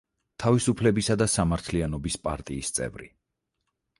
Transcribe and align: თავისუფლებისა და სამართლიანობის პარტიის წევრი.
თავისუფლებისა 0.43 1.17
და 1.23 1.27
სამართლიანობის 1.33 2.17
პარტიის 2.27 2.75
წევრი. 2.79 3.11